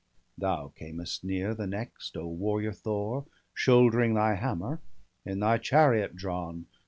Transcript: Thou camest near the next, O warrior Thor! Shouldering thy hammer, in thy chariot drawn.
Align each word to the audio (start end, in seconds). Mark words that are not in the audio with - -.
Thou 0.35 0.69
camest 0.69 1.23
near 1.23 1.53
the 1.53 1.67
next, 1.67 2.17
O 2.17 2.25
warrior 2.25 2.71
Thor! 2.73 3.27
Shouldering 3.53 4.15
thy 4.15 4.33
hammer, 4.33 4.81
in 5.27 5.41
thy 5.41 5.59
chariot 5.59 6.15
drawn. 6.15 6.65